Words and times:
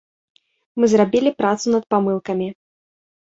Мы 0.81 0.85
зрабілі 0.93 1.33
працу 1.43 1.65
над 1.75 1.83
памылкамі. 1.95 2.47